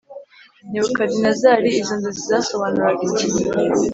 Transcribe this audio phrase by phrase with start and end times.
[0.71, 3.25] Nebukadinezari Izo nzozi zasobanuraga iki